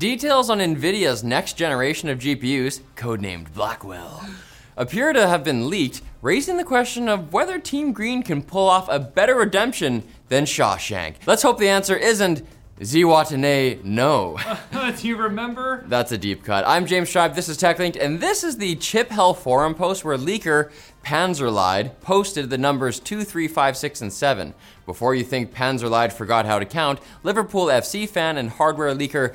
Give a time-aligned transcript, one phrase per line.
[0.00, 4.26] Details on NVIDIA's next generation of GPUs, codenamed Blackwell,
[4.74, 8.88] appear to have been leaked, raising the question of whether Team Green can pull off
[8.88, 11.16] a better redemption than Shawshank.
[11.26, 12.42] Let's hope the answer isn't
[12.80, 14.38] Ziwatane no.
[14.98, 15.84] Do you remember?
[15.86, 16.64] That's a deep cut.
[16.66, 20.70] I'm James Tribe, this is TechLinked, and this is the Chiphell forum post where leaker
[21.04, 24.54] Panzerlied posted the numbers 2, 3, 5, 6, and 7.
[24.86, 29.34] Before you think Panzerlied forgot how to count, Liverpool FC fan and hardware leaker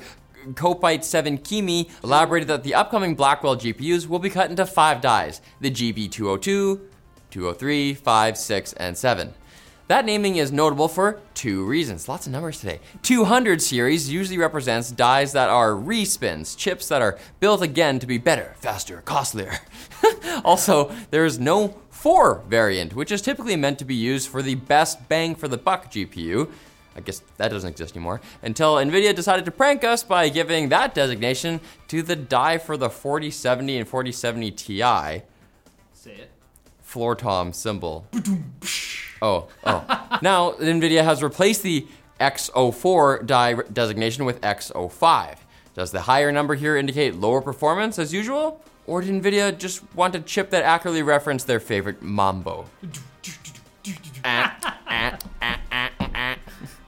[0.54, 6.80] kopite7kimi elaborated that the upcoming Blackwell GPUs will be cut into five dies the GB202,
[7.30, 9.34] 203, 5, 6, and 7.
[9.88, 12.08] That naming is notable for two reasons.
[12.08, 12.80] Lots of numbers today.
[13.02, 18.18] 200 series usually represents dies that are respins, chips that are built again to be
[18.18, 19.60] better, faster, costlier.
[20.44, 24.56] also, there is no 4 variant, which is typically meant to be used for the
[24.56, 26.50] best bang for the buck GPU.
[26.96, 28.20] I guess that doesn't exist anymore.
[28.42, 32.88] Until NVIDIA decided to prank us by giving that designation to the die for the
[32.88, 34.80] 4070 and 4070 Ti.
[35.92, 36.30] Say it.
[36.80, 38.06] Floor tom symbol.
[39.20, 40.18] Oh, oh.
[40.22, 41.86] now, NVIDIA has replaced the
[42.20, 45.36] X04 die designation with X05.
[45.74, 48.62] Does the higher number here indicate lower performance as usual?
[48.86, 52.66] Or did NVIDIA just want a chip that accurately referenced their favorite mambo?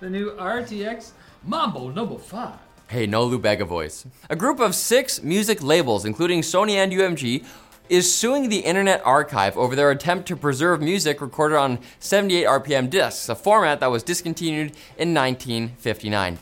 [0.01, 1.11] The new RTX
[1.45, 2.55] Mambo number five.
[2.87, 4.07] Hey, no Lou Bega voice.
[4.31, 7.45] A group of six music labels, including Sony and UMG,
[7.89, 12.89] is suing the Internet Archive over their attempt to preserve music recorded on 78 RPM
[12.89, 16.39] discs, a format that was discontinued in 1959.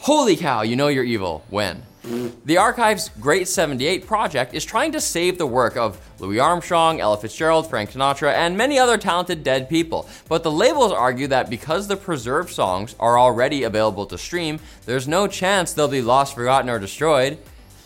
[0.00, 1.42] Holy cow, you know you're evil.
[1.48, 1.84] When?
[2.04, 7.16] The Archive's Great 78 project is trying to save the work of Louis Armstrong, Ella
[7.16, 10.06] Fitzgerald, Frank Sinatra, and many other talented dead people.
[10.28, 15.08] But the labels argue that because the preserved songs are already available to stream, there's
[15.08, 17.38] no chance they'll be lost, forgotten, or destroyed.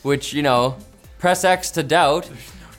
[0.03, 0.77] Which, you know,
[1.19, 2.29] press X to doubt.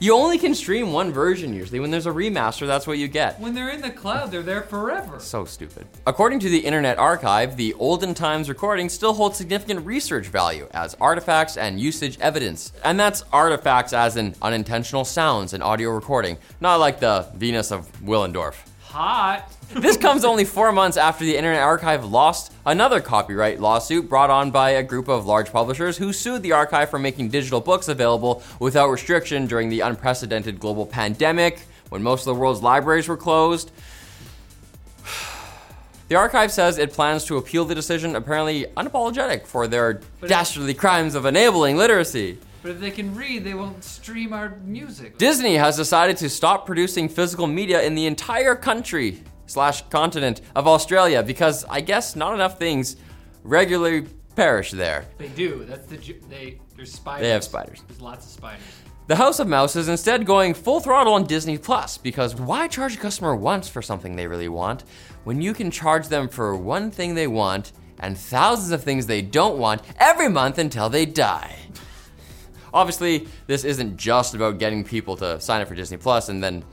[0.02, 1.78] You only can stream one version usually.
[1.78, 3.38] When there's a remaster, that's what you get.
[3.38, 5.20] When they're in the cloud, they're there forever.
[5.20, 5.86] So stupid.
[6.06, 10.94] According to the Internet Archive, the olden times recording still holds significant research value as
[11.02, 12.72] artifacts and usage evidence.
[12.82, 17.92] And that's artifacts as in unintentional sounds and audio recording, not like the Venus of
[18.00, 18.54] Willendorf.
[18.90, 19.48] Hot.
[19.70, 24.50] This comes only four months after the Internet Archive lost another copyright lawsuit brought on
[24.50, 28.42] by a group of large publishers who sued the archive for making digital books available
[28.58, 33.70] without restriction during the unprecedented global pandemic when most of the world's libraries were closed.
[36.08, 41.14] The archive says it plans to appeal the decision, apparently unapologetic for their dastardly crimes
[41.14, 42.38] of enabling literacy.
[42.62, 45.16] But if they can read, they won't stream our music.
[45.18, 50.66] Disney has decided to stop producing physical media in the entire country slash continent of
[50.66, 52.96] Australia because I guess not enough things
[53.42, 54.06] regularly
[54.36, 55.06] perish there.
[55.18, 55.64] They do.
[55.64, 56.60] That's the ju- they.
[56.76, 57.22] There's spiders.
[57.22, 57.82] They have spiders.
[57.88, 58.62] There's lots of spiders.
[59.06, 62.94] The House of Mouse is instead going full throttle on Disney Plus because why charge
[62.94, 64.84] a customer once for something they really want
[65.24, 69.20] when you can charge them for one thing they want and thousands of things they
[69.20, 71.56] don't want every month until they die?
[72.72, 76.64] Obviously, this isn't just about getting people to sign up for Disney Plus and then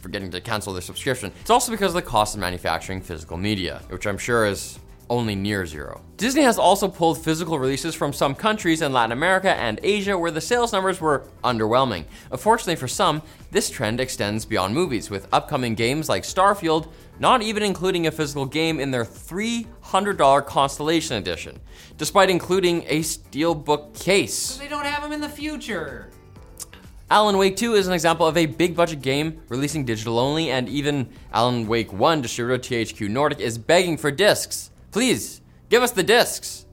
[0.00, 1.32] forgetting to cancel their subscription.
[1.40, 4.78] It's also because of the cost of manufacturing physical media, which I'm sure is
[5.08, 6.02] only near zero.
[6.16, 10.30] Disney has also pulled physical releases from some countries in Latin America and Asia where
[10.30, 12.04] the sales numbers were underwhelming.
[12.30, 17.62] Unfortunately for some, this trend extends beyond movies, with upcoming games like Starfield not even
[17.62, 21.60] including a physical game in their $300 Constellation Edition,
[21.96, 24.56] despite including a steelbook case.
[24.56, 26.10] They don't have them in the future.
[27.08, 30.68] Alan Wake 2 is an example of a big budget game releasing digital only, and
[30.68, 34.70] even Alan Wake 1 distributor THQ Nordic is begging for discs.
[34.96, 36.64] Please, give us the discs.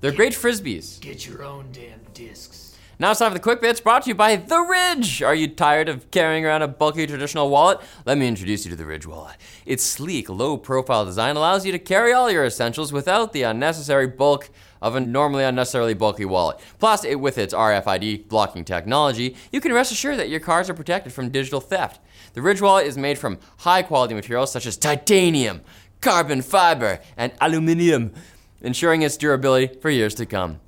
[0.00, 0.98] They're great frisbees.
[1.00, 2.78] Get your own damn discs.
[2.98, 5.22] Now it's time for the quick bits brought to you by The Ridge.
[5.22, 7.78] Are you tired of carrying around a bulky traditional wallet?
[8.06, 9.36] Let me introduce you to The Ridge wallet.
[9.66, 14.06] Its sleek, low profile design allows you to carry all your essentials without the unnecessary
[14.06, 14.48] bulk
[14.80, 16.58] of a normally unnecessarily bulky wallet.
[16.78, 20.74] Plus, it, with its RFID blocking technology, you can rest assured that your cards are
[20.74, 22.00] protected from digital theft.
[22.32, 25.60] The Ridge wallet is made from high quality materials such as titanium,
[26.00, 28.12] carbon fiber, and aluminium,
[28.60, 30.60] ensuring its durability for years to come.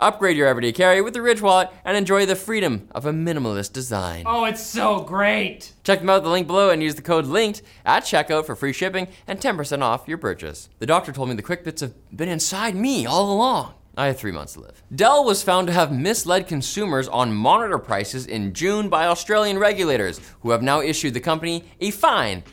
[0.00, 3.72] Upgrade your everyday carry with the Ridge wallet and enjoy the freedom of a minimalist
[3.72, 4.22] design.
[4.26, 5.72] Oh, it's so great.
[5.82, 8.54] Check them out at the link below and use the code LINKED at checkout for
[8.54, 10.68] free shipping and 10% off your purchase.
[10.78, 13.74] The doctor told me the quick bits have been inside me all along.
[13.96, 14.80] I have three months to live.
[14.94, 20.20] Dell was found to have misled consumers on monitor prices in June by Australian regulators,
[20.42, 22.44] who have now issued the company a fine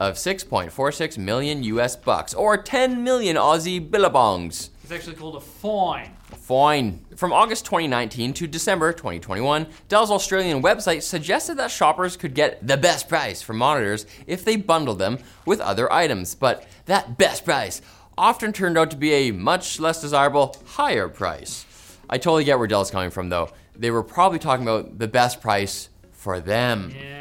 [0.00, 4.70] of 6.46 million US bucks, or 10 million Aussie billabongs.
[4.82, 6.16] It's actually called a fine.
[6.36, 7.04] Fine.
[7.16, 12.76] From August 2019 to December 2021, Dell's Australian website suggested that shoppers could get the
[12.76, 16.34] best price for monitors if they bundled them with other items.
[16.34, 17.82] But that best price
[18.16, 21.66] often turned out to be a much less desirable, higher price.
[22.08, 23.50] I totally get where Dell's coming from, though.
[23.76, 26.92] They were probably talking about the best price for them.
[26.94, 27.17] Yeah,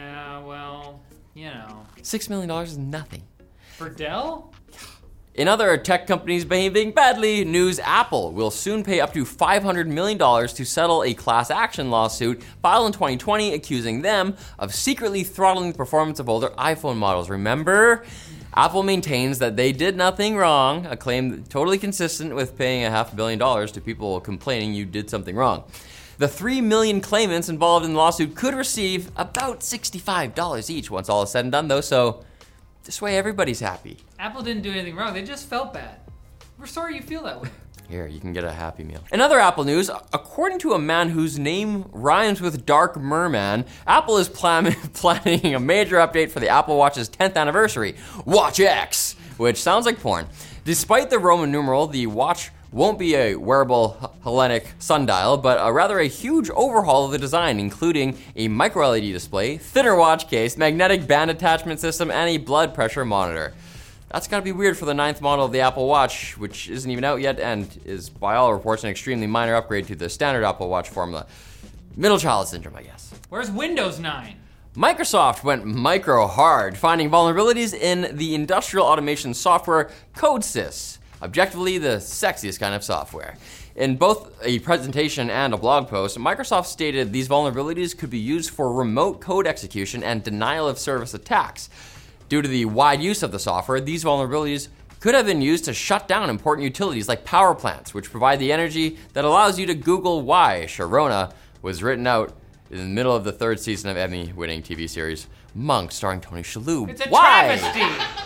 [1.37, 1.85] you know.
[2.01, 3.21] $6 million is nothing.
[3.77, 4.53] For Dell?
[5.35, 10.17] In other tech companies behaving badly, news Apple will soon pay up to $500 million
[10.17, 15.77] to settle a class action lawsuit filed in 2020 accusing them of secretly throttling the
[15.77, 17.29] performance of older iPhone models.
[17.29, 18.03] Remember?
[18.55, 23.15] Apple maintains that they did nothing wrong, a claim totally consistent with paying a half
[23.15, 25.63] billion dollars to people complaining you did something wrong.
[26.17, 31.21] The 3 million claimants involved in the lawsuit could receive about $65 each once all
[31.21, 32.23] is said and done, though, so
[32.85, 33.97] this way everybody's happy.
[34.17, 35.13] Apple didn't do anything wrong.
[35.13, 35.99] They just felt bad.
[36.57, 37.49] We're sorry you feel that way.
[37.87, 39.01] Here, you can get a Happy Meal.
[39.13, 44.17] In other Apple news, according to a man whose name rhymes with Dark Merman, Apple
[44.17, 49.61] is plan- planning a major update for the Apple Watch's 10th anniversary, Watch X, which
[49.61, 50.27] sounds like porn.
[50.65, 55.99] Despite the Roman numeral, the watch won't be a wearable Hellenic sundial, but a rather
[55.99, 61.07] a huge overhaul of the design, including a micro LED display, thinner watch case, magnetic
[61.07, 63.53] band attachment system, and a blood pressure monitor.
[64.09, 67.03] That's gotta be weird for the ninth model of the Apple Watch, which isn't even
[67.03, 70.69] out yet and is, by all reports, an extremely minor upgrade to the standard Apple
[70.69, 71.25] Watch formula.
[71.95, 73.13] Middle child syndrome, I guess.
[73.29, 74.35] Where's Windows 9?
[74.75, 82.59] Microsoft went micro hard, finding vulnerabilities in the industrial automation software CodeSys, objectively the sexiest
[82.59, 83.37] kind of software.
[83.75, 88.49] In both a presentation and a blog post, Microsoft stated these vulnerabilities could be used
[88.49, 91.69] for remote code execution and denial of service attacks.
[92.29, 94.67] Due to the wide use of the software, these vulnerabilities
[94.99, 98.51] could have been used to shut down important utilities like power plants, which provide the
[98.51, 101.31] energy that allows you to Google why Sharona
[101.61, 102.33] was written out
[102.71, 106.41] in the middle of the third season of Emmy winning TV series Monk, starring Tony
[106.41, 106.89] Shalhoub.
[106.89, 107.57] It's a why?
[107.57, 107.81] travesty.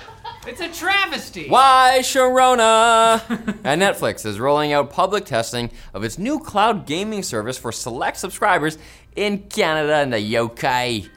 [0.48, 1.48] It's a travesty.
[1.50, 3.22] Why Sharona?
[3.64, 8.18] and Netflix is rolling out public testing of its new cloud gaming service for select
[8.18, 8.80] subscribers
[9.16, 11.12] in Canada and the UK.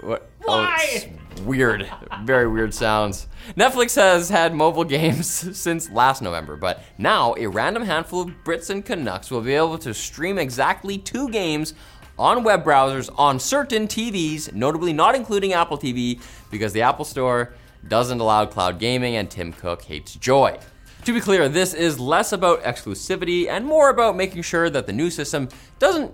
[0.00, 0.28] What?
[0.48, 0.84] Oh, Why?
[0.90, 1.88] it's weird.
[2.24, 3.28] Very weird sounds.
[3.56, 8.70] Netflix has had mobile games since last November, but now a random handful of Brits
[8.70, 11.74] and Canucks will be able to stream exactly two games
[12.18, 16.20] on web browsers on certain TVs, notably not including Apple TV,
[16.50, 17.54] because the Apple Store
[17.88, 20.58] doesn't allow cloud gaming and Tim Cook hates joy.
[21.04, 24.92] To be clear, this is less about exclusivity and more about making sure that the
[24.92, 25.48] new system
[25.78, 26.12] doesn't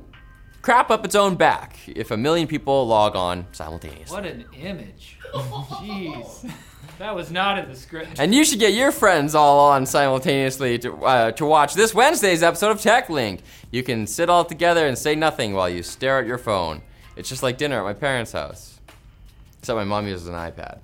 [0.60, 4.14] crap up its own back if a million people log on simultaneously.
[4.14, 5.18] What an image.
[5.32, 6.50] Jeez.
[6.98, 8.20] That was not in the script.
[8.20, 12.42] And you should get your friends all on simultaneously to, uh, to watch this Wednesday's
[12.42, 13.40] episode of Tech Link.
[13.70, 16.82] You can sit all together and say nothing while you stare at your phone.
[17.16, 18.78] It's just like dinner at my parents' house.
[19.58, 20.80] Except my mom uses an iPad.